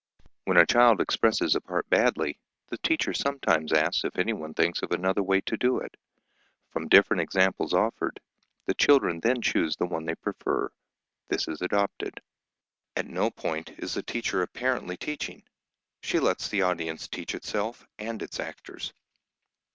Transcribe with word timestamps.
When 0.45 0.57
a 0.57 0.65
child 0.65 0.99
expresses 0.99 1.53
a 1.53 1.61
part 1.61 1.87
badly, 1.91 2.39
the 2.69 2.79
teacher 2.79 3.13
sometimes 3.13 3.71
asks 3.71 4.03
if 4.03 4.17
anyone 4.17 4.55
thinks 4.55 4.81
of 4.81 4.91
another 4.91 5.21
way 5.21 5.41
to 5.41 5.55
do 5.57 5.77
it; 5.77 5.95
from 6.71 6.87
different 6.87 7.21
examples 7.21 7.71
offered, 7.71 8.19
the 8.65 8.73
children 8.73 9.19
then 9.19 9.43
choose 9.43 9.75
the 9.75 9.85
one 9.85 10.05
they 10.05 10.15
prefer; 10.15 10.71
this 11.27 11.47
is 11.47 11.61
adopted. 11.61 12.19
At 12.95 13.05
no 13.05 13.29
point 13.29 13.75
is 13.77 13.93
the 13.93 14.01
teacher 14.01 14.41
apparently 14.41 14.97
teaching. 14.97 15.43
She 16.01 16.17
lets 16.17 16.47
the 16.49 16.63
audience 16.63 17.07
teach 17.07 17.35
itself 17.35 17.85
and 17.99 18.23
its 18.23 18.39
actors. 18.39 18.93